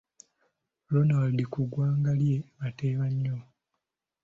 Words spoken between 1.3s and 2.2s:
ku ggwanga